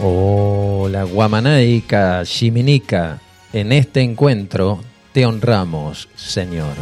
[0.00, 3.18] Hola, Guamanaica, Chiminica.
[3.52, 4.80] En este encuentro
[5.12, 6.74] te honramos, Señor.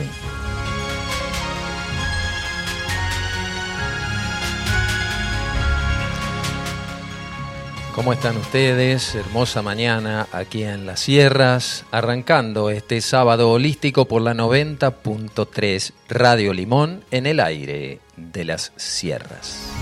[7.94, 9.14] ¿Cómo están ustedes?
[9.14, 17.02] Hermosa mañana aquí en las sierras, arrancando este sábado holístico por la 90.3 Radio Limón
[17.10, 19.79] en el aire de las sierras.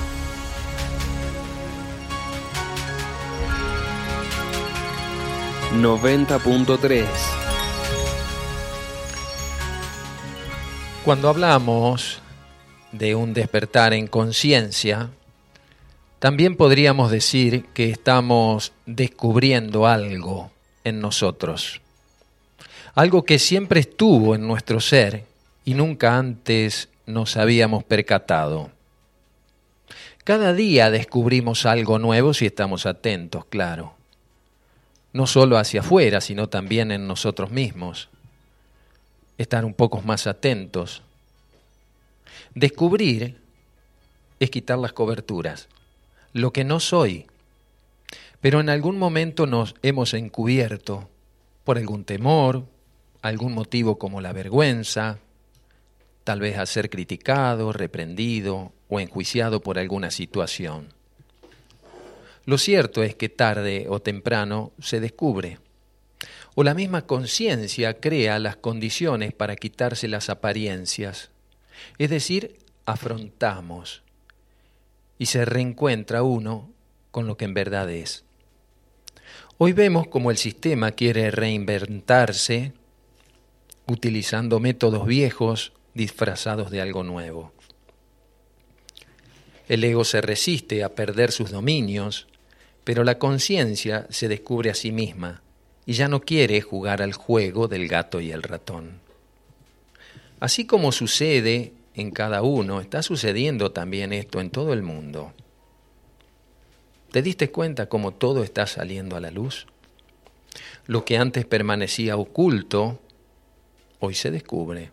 [5.72, 7.04] ...90.3...
[11.04, 12.20] Cuando hablamos
[12.92, 15.10] de un despertar en conciencia,
[16.18, 20.50] también podríamos decir que estamos descubriendo algo
[20.84, 21.80] en nosotros,
[22.94, 25.24] algo que siempre estuvo en nuestro ser
[25.64, 28.70] y nunca antes nos habíamos percatado.
[30.24, 33.97] Cada día descubrimos algo nuevo si estamos atentos, claro.
[35.12, 38.08] No solo hacia afuera, sino también en nosotros mismos.
[39.38, 41.02] Estar un poco más atentos.
[42.54, 43.40] Descubrir
[44.40, 45.68] es quitar las coberturas
[46.32, 47.26] lo que no soy.
[48.40, 51.08] Pero en algún momento nos hemos encubierto
[51.64, 52.64] por algún temor,
[53.20, 55.18] algún motivo como la vergüenza,
[56.24, 60.94] tal vez a ser criticado, reprendido o enjuiciado por alguna situación.
[62.48, 65.58] Lo cierto es que tarde o temprano se descubre,
[66.54, 71.30] o la misma conciencia crea las condiciones para quitarse las apariencias,
[71.98, 74.02] es decir, afrontamos
[75.18, 76.70] y se reencuentra uno
[77.10, 78.24] con lo que en verdad es.
[79.58, 82.72] Hoy vemos como el sistema quiere reinventarse
[83.86, 87.52] utilizando métodos viejos disfrazados de algo nuevo.
[89.68, 92.26] El ego se resiste a perder sus dominios,
[92.88, 95.42] pero la conciencia se descubre a sí misma
[95.84, 99.00] y ya no quiere jugar al juego del gato y el ratón.
[100.40, 105.34] Así como sucede en cada uno, está sucediendo también esto en todo el mundo.
[107.12, 109.66] ¿Te diste cuenta cómo todo está saliendo a la luz?
[110.86, 113.02] Lo que antes permanecía oculto,
[114.00, 114.92] hoy se descubre.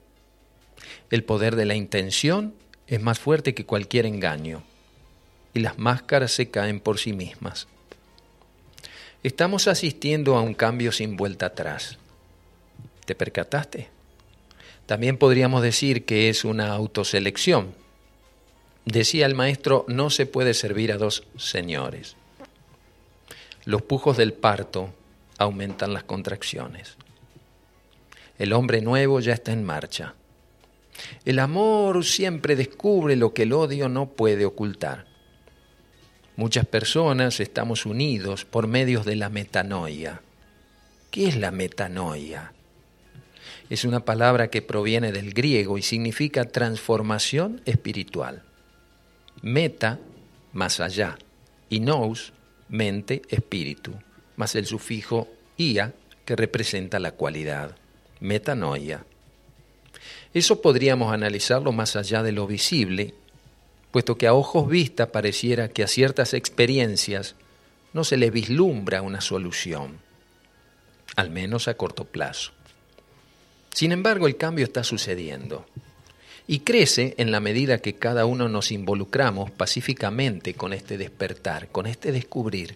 [1.10, 2.56] El poder de la intención
[2.88, 4.64] es más fuerte que cualquier engaño
[5.54, 7.70] y las máscaras se caen por sí mismas.
[9.26, 11.98] Estamos asistiendo a un cambio sin vuelta atrás.
[13.08, 13.90] ¿Te percataste?
[14.86, 17.74] También podríamos decir que es una autoselección.
[18.86, 22.16] Decía el maestro, no se puede servir a dos señores.
[23.64, 24.94] Los pujos del parto
[25.40, 26.96] aumentan las contracciones.
[28.38, 30.14] El hombre nuevo ya está en marcha.
[31.26, 35.15] El amor siempre descubre lo que el odio no puede ocultar.
[36.36, 40.22] Muchas personas estamos unidos por medios de la metanoia.
[41.12, 42.52] ¿Qué es la metanoia?
[43.70, 48.44] es una palabra que proviene del griego y significa transformación espiritual.
[49.42, 50.00] Meta,
[50.54, 51.18] más allá,
[51.70, 52.34] y nous,
[52.70, 53.94] mente, espíritu,
[54.36, 55.28] más el sufijo
[55.58, 55.94] ia,
[56.26, 57.76] que representa la cualidad,
[58.20, 59.06] metanoia.
[60.34, 63.14] Eso podríamos analizarlo más allá de lo visible,
[63.96, 67.36] puesto que a ojos vista pareciera que a ciertas experiencias
[67.94, 70.00] no se le vislumbra una solución,
[71.16, 72.52] al menos a corto plazo.
[73.72, 75.66] Sin embargo, el cambio está sucediendo
[76.46, 81.86] y crece en la medida que cada uno nos involucramos pacíficamente con este despertar, con
[81.86, 82.76] este descubrir.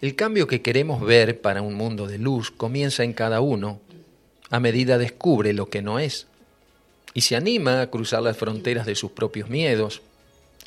[0.00, 3.80] El cambio que queremos ver para un mundo de luz comienza en cada uno
[4.50, 6.28] a medida descubre lo que no es
[7.14, 10.02] y se anima a cruzar las fronteras de sus propios miedos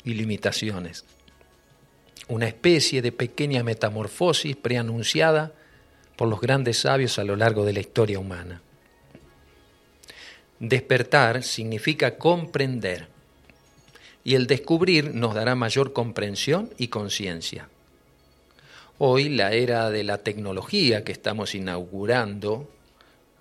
[0.02, 1.04] y limitaciones.
[2.26, 5.52] Una especie de pequeña metamorfosis preanunciada
[6.16, 8.62] por los grandes sabios a lo largo de la historia humana.
[10.58, 13.06] Despertar significa comprender
[14.24, 17.68] y el descubrir nos dará mayor comprensión y conciencia.
[18.98, 22.68] Hoy la era de la tecnología que estamos inaugurando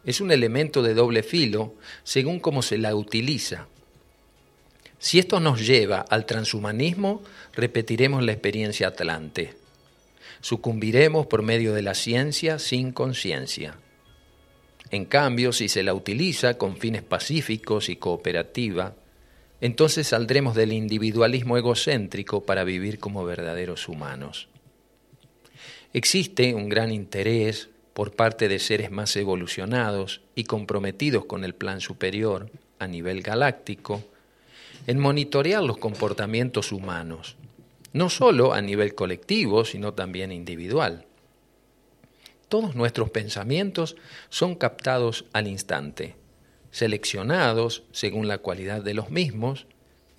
[0.07, 3.68] es un elemento de doble filo según cómo se la utiliza.
[5.00, 7.21] Si esto nos lleva al transhumanismo,
[7.54, 9.54] repetiremos la experiencia atlante.
[10.39, 13.75] Sucumbiremos por medio de la ciencia sin conciencia.
[14.92, 18.95] En cambio, si se la utiliza con fines pacíficos y cooperativa,
[19.59, 24.48] entonces saldremos del individualismo egocéntrico para vivir como verdaderos humanos.
[25.92, 31.81] Existe un gran interés por parte de seres más evolucionados y comprometidos con el plan
[31.81, 34.03] superior a nivel galáctico
[34.85, 37.38] en monitorear los comportamientos humanos
[37.94, 41.07] no solo a nivel colectivo, sino también individual.
[42.49, 43.95] Todos nuestros pensamientos
[44.29, 46.15] son captados al instante,
[46.69, 49.65] seleccionados según la cualidad de los mismos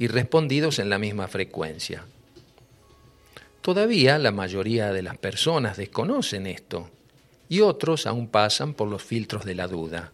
[0.00, 2.06] y respondidos en la misma frecuencia.
[3.60, 6.90] Todavía la mayoría de las personas desconocen esto
[7.48, 10.12] y otros aún pasan por los filtros de la duda.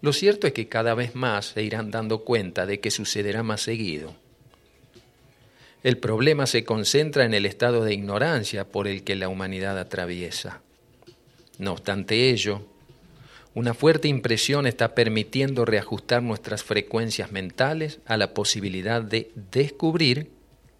[0.00, 3.62] Lo cierto es que cada vez más se irán dando cuenta de que sucederá más
[3.62, 4.14] seguido.
[5.82, 10.60] El problema se concentra en el estado de ignorancia por el que la humanidad atraviesa.
[11.58, 12.66] No obstante ello,
[13.54, 20.30] una fuerte impresión está permitiendo reajustar nuestras frecuencias mentales a la posibilidad de descubrir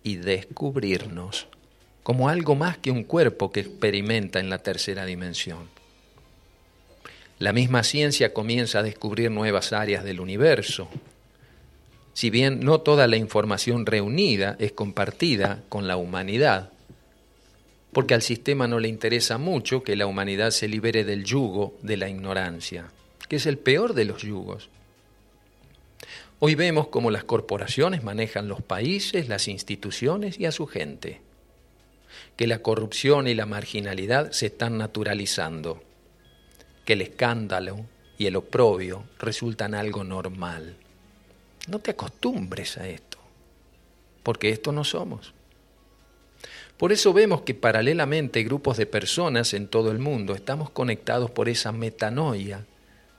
[0.03, 1.49] y descubrirnos
[2.05, 5.71] como algo más que un cuerpo que experimenta en la tercera dimensión.
[7.39, 10.89] La misma ciencia comienza a descubrir nuevas áreas del universo.
[12.13, 16.71] Si bien no toda la información reunida es compartida con la humanidad,
[17.93, 21.97] porque al sistema no le interesa mucho que la humanidad se libere del yugo de
[21.97, 22.91] la ignorancia,
[23.29, 24.69] que es el peor de los yugos.
[26.39, 31.23] Hoy vemos cómo las corporaciones manejan los países, las instituciones y a su gente
[32.37, 35.83] que la corrupción y la marginalidad se están naturalizando,
[36.85, 37.87] que el escándalo
[38.19, 40.77] y el oprobio resultan algo normal.
[41.69, 43.19] No te acostumbres a esto,
[44.23, 45.33] porque esto no somos.
[46.77, 51.49] Por eso vemos que paralelamente grupos de personas en todo el mundo estamos conectados por
[51.49, 52.67] esa metanoia,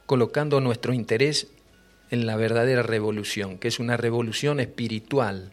[0.05, 1.47] colocando nuestro interés
[2.11, 5.51] en la verdadera revolución, que es una revolución espiritual,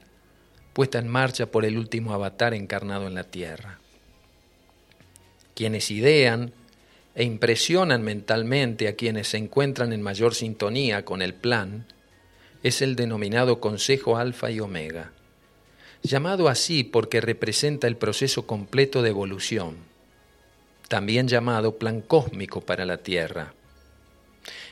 [0.72, 3.78] puesta en marcha por el último avatar encarnado en la tierra.
[5.54, 6.52] Quienes idean
[7.14, 11.84] e impresionan mentalmente a quienes se encuentran en mayor sintonía con el plan
[12.62, 15.12] es el denominado Consejo Alfa y Omega,
[16.02, 19.76] llamado así porque representa el proceso completo de evolución,
[20.88, 23.52] también llamado Plan Cósmico para la Tierra.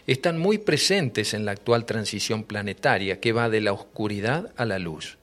[0.06, 4.78] Están muy presentes en la actual transición planetaria que va de la oscuridad a la
[4.78, 5.19] luz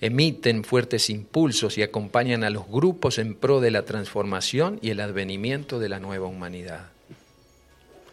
[0.00, 5.00] emiten fuertes impulsos y acompañan a los grupos en pro de la transformación y el
[5.00, 6.90] advenimiento de la nueva humanidad.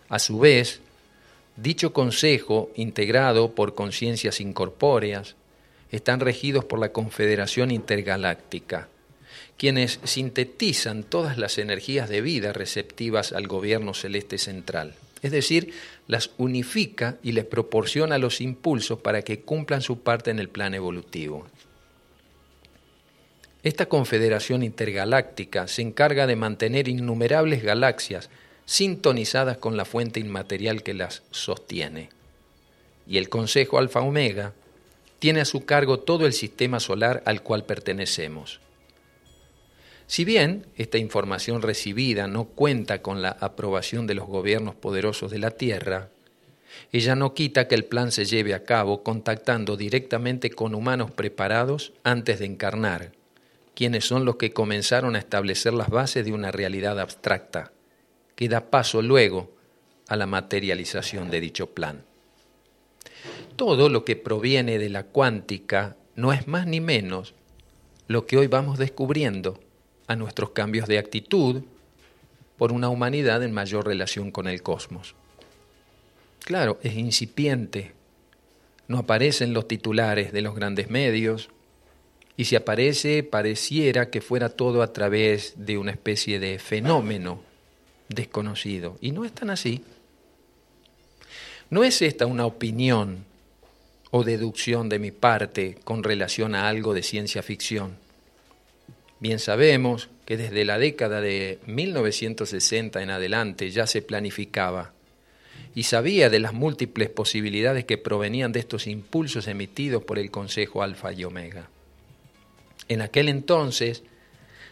[0.09, 0.81] A su vez,
[1.55, 5.35] dicho consejo, integrado por conciencias incorpóreas,
[5.91, 8.89] están regidos por la Confederación Intergaláctica,
[9.57, 15.73] quienes sintetizan todas las energías de vida receptivas al gobierno celeste central, es decir,
[16.07, 20.73] las unifica y les proporciona los impulsos para que cumplan su parte en el plan
[20.73, 21.47] evolutivo.
[23.65, 28.29] Esta confederación intergaláctica se encarga de mantener innumerables galaxias
[28.65, 32.09] sintonizadas con la fuente inmaterial que las sostiene.
[33.07, 34.53] Y el Consejo Alfa Omega
[35.17, 38.59] tiene a su cargo todo el sistema solar al cual pertenecemos.
[40.05, 45.39] Si bien esta información recibida no cuenta con la aprobación de los gobiernos poderosos de
[45.39, 46.09] la Tierra,
[46.91, 51.93] ella no quita que el plan se lleve a cabo contactando directamente con humanos preparados
[52.03, 53.14] antes de encarnar
[53.75, 57.73] quienes son los que comenzaron a establecer las bases de una realidad abstracta,
[58.35, 59.53] que da paso luego
[60.07, 62.03] a la materialización de dicho plan.
[63.55, 67.33] Todo lo que proviene de la cuántica no es más ni menos
[68.07, 69.59] lo que hoy vamos descubriendo
[70.07, 71.63] a nuestros cambios de actitud
[72.57, 75.15] por una humanidad en mayor relación con el cosmos.
[76.39, 77.93] Claro, es incipiente,
[78.87, 81.49] no aparecen los titulares de los grandes medios,
[82.37, 87.41] y si aparece pareciera que fuera todo a través de una especie de fenómeno
[88.09, 88.97] desconocido.
[89.01, 89.83] Y no es tan así.
[91.69, 93.25] No es esta una opinión
[94.11, 97.97] o deducción de mi parte con relación a algo de ciencia ficción.
[99.19, 104.93] Bien sabemos que desde la década de 1960 en adelante ya se planificaba
[105.73, 110.83] y sabía de las múltiples posibilidades que provenían de estos impulsos emitidos por el Consejo
[110.83, 111.69] Alfa y Omega.
[112.87, 114.03] En aquel entonces,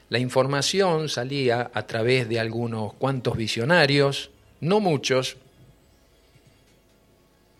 [0.10, 4.30] la información salía a través de algunos cuantos visionarios,
[4.62, 5.38] no muchos,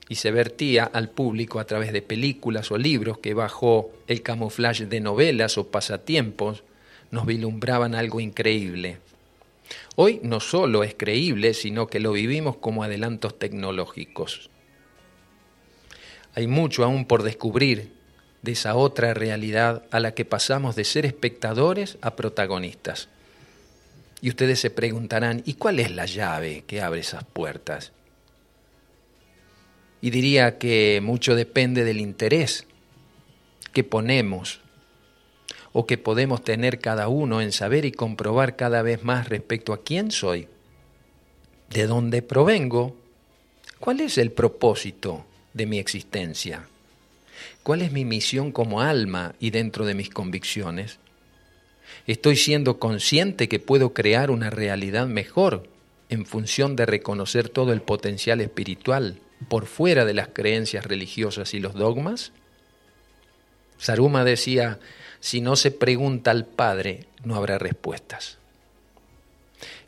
[0.10, 4.86] y se vertía al público a través de películas o libros que bajo el camuflaje
[4.86, 6.64] de novelas o pasatiempos
[7.10, 9.00] nos vilumbraban algo increíble.
[9.96, 14.50] Hoy no solo es creíble, sino que lo vivimos como adelantos tecnológicos.
[16.36, 17.93] Hay mucho aún por descubrir
[18.44, 23.08] de esa otra realidad a la que pasamos de ser espectadores a protagonistas.
[24.22, 27.94] Y ustedes se preguntarán, ¿y cuál es la llave que abre esas puertas?
[30.02, 32.68] Y diría que mucho depende del interés
[33.72, 34.60] que ponemos
[35.72, 39.84] o que podemos tener cada uno en saber y comprobar cada vez más respecto a
[39.84, 40.50] quién soy,
[41.70, 42.96] de dónde provengo,
[43.80, 46.68] cuál es el propósito de mi existencia,
[47.64, 51.00] cuál es mi misión como alma y dentro de mis convicciones.
[52.08, 55.68] Estoy siendo consciente que puedo crear una realidad mejor
[56.10, 61.60] en función de reconocer todo el potencial espiritual por fuera de las creencias religiosas y
[61.60, 62.32] los dogmas?
[63.78, 64.80] Saruma decía,
[65.20, 68.38] si no se pregunta al Padre, no habrá respuestas.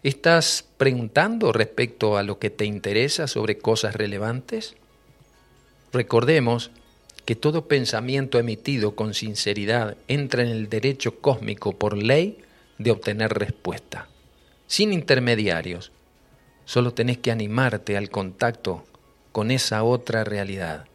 [0.03, 4.75] ¿Estás preguntando respecto a lo que te interesa sobre cosas relevantes?
[5.91, 6.71] Recordemos
[7.25, 12.37] que todo pensamiento emitido con sinceridad entra en el derecho cósmico por ley
[12.77, 14.07] de obtener respuesta,
[14.67, 15.91] sin intermediarios.
[16.65, 18.85] Solo tenés que animarte al contacto
[19.31, 20.85] con esa otra realidad.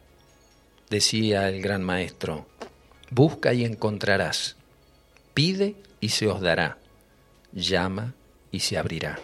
[0.89, 2.45] Decía el gran maestro,
[3.09, 4.55] busca y encontrarás,
[5.33, 6.77] pide y se os dará,
[7.53, 8.13] llama
[8.51, 9.19] y se abrirá.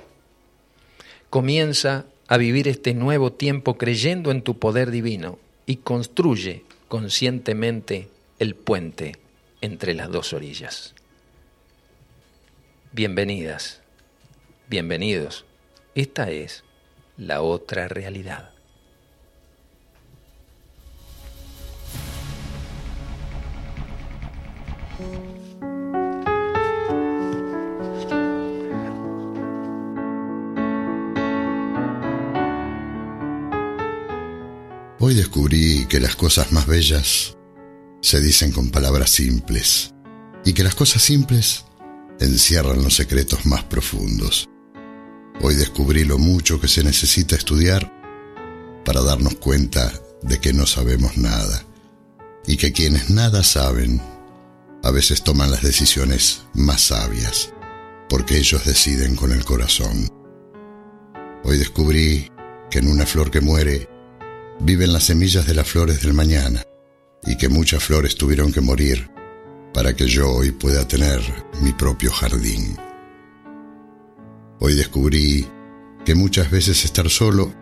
[1.30, 8.56] Comienza a vivir este nuevo tiempo creyendo en tu poder divino y construye conscientemente el
[8.56, 9.18] puente
[9.62, 10.94] entre las dos orillas.
[12.92, 13.82] Bienvenidas,
[14.70, 15.46] bienvenidos.
[15.96, 16.64] Esta es
[17.18, 18.52] la otra realidad.
[35.08, 37.38] Hoy descubrí que las cosas más bellas
[38.02, 39.94] se dicen con palabras simples
[40.44, 41.64] y que las cosas simples
[42.20, 44.50] encierran los secretos más profundos.
[45.40, 47.90] Hoy descubrí lo mucho que se necesita estudiar
[48.84, 51.64] para darnos cuenta de que no sabemos nada
[52.46, 54.02] y que quienes nada saben
[54.84, 57.54] a veces toman las decisiones más sabias
[58.10, 60.12] porque ellos deciden con el corazón.
[61.46, 62.30] Hoy descubrí
[62.70, 63.97] que en una flor que muere
[64.60, 66.64] viven las semillas de las flores del mañana
[67.24, 69.10] y que muchas flores tuvieron que morir
[69.74, 71.22] para que yo hoy pueda tener
[71.62, 72.78] mi propio jardín.
[74.60, 75.48] Hoy descubrí
[76.06, 77.54] que muchas veces estar solo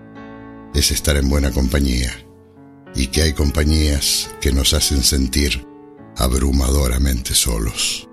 [0.74, 2.14] es estar en buena compañía
[2.96, 5.66] y que hay compañías que nos hacen sentir
[6.18, 8.08] abrumadoramente solos.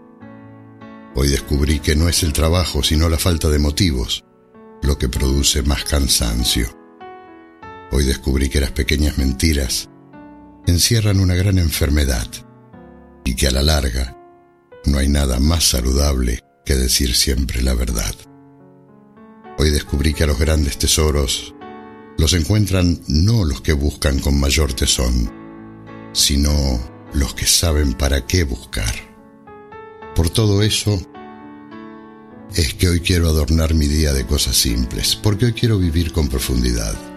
[1.14, 4.24] Hoy descubrí que no es el trabajo sino la falta de motivos
[4.82, 6.81] lo que produce más cansancio
[7.94, 9.90] Hoy descubrí que las pequeñas mentiras
[10.66, 12.26] encierran una gran enfermedad
[13.22, 14.16] y que a la larga
[14.86, 18.14] no hay nada más saludable que decir siempre la verdad.
[19.58, 21.54] Hoy descubrí que a los grandes tesoros
[22.16, 25.30] los encuentran no los que buscan con mayor tesón,
[26.14, 26.80] sino
[27.12, 28.94] los que saben para qué buscar.
[30.16, 30.98] Por todo eso,
[32.56, 36.28] es que hoy quiero adornar mi día de cosas simples, porque hoy quiero vivir con
[36.28, 37.11] profundidad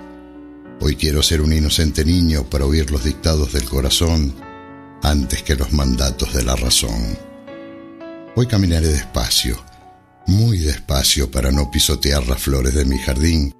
[0.81, 4.35] Hoy quiero ser un inocente niño para oír los dictados del corazón
[5.01, 7.17] antes que los mandatos de la razón.
[8.35, 9.63] Hoy caminaré despacio,
[10.27, 13.53] muy despacio para no pisotear las flores de mi jardín.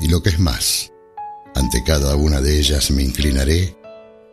[0.00, 0.92] Y lo que es más,
[1.54, 3.76] ante cada una de ellas me inclinaré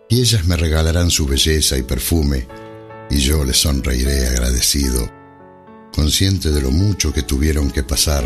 [0.09, 2.47] y ellas me regalarán su belleza y perfume
[3.09, 5.11] y yo les sonreiré agradecido,
[5.93, 8.23] consciente de lo mucho que tuvieron que pasar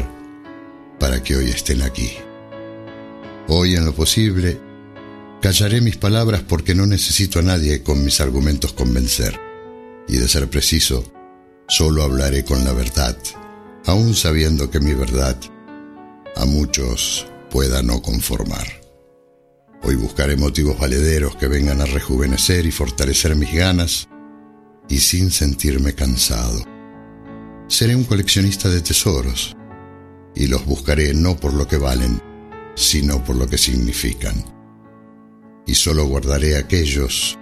[0.99, 2.11] para que hoy estén aquí.
[3.49, 4.59] Hoy en lo posible,
[5.41, 9.39] callaré mis palabras porque no necesito a nadie con mis argumentos convencer.
[10.09, 11.03] Y de ser preciso,
[11.67, 13.17] solo hablaré con la verdad,
[13.85, 15.37] aun sabiendo que mi verdad
[16.35, 18.67] a muchos pueda no conformar.
[19.83, 24.09] Hoy buscaré motivos valederos que vengan a rejuvenecer y fortalecer mis ganas
[24.89, 26.65] y sin sentirme cansado.
[27.69, 29.55] Seré un coleccionista de tesoros
[30.35, 32.21] y los buscaré no por lo que valen,
[32.77, 34.35] sino por lo que significan.
[35.65, 37.37] Y solo guardaré aquellos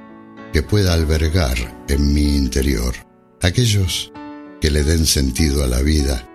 [0.54, 1.58] que pueda albergar
[1.90, 2.96] en mi interior,
[3.42, 4.14] aquellos
[4.62, 6.26] que le den sentido a la vida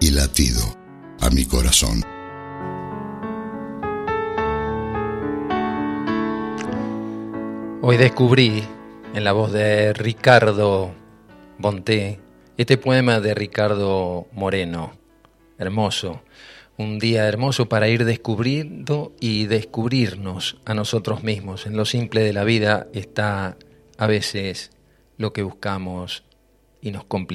[0.00, 0.62] y latido
[1.20, 2.02] a mi corazón.
[7.82, 8.62] Hoy descubrí
[9.14, 10.94] en la voz de Ricardo
[11.58, 12.20] Bonté
[12.56, 14.92] este poema de Ricardo Moreno,
[15.58, 16.22] hermoso,
[16.76, 21.66] un día hermoso para ir descubriendo y descubrirnos a nosotros mismos.
[21.66, 23.56] En lo simple de la vida está
[23.96, 24.70] a veces
[25.16, 26.24] lo que buscamos
[26.80, 27.34] y nos complicamos.